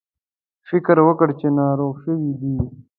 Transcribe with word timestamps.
فکر 0.69 0.97
وکړ 1.07 1.29
چې 1.39 1.47
ناروغ 1.59 1.93
شوي 2.05 2.31
دي. 2.41 2.53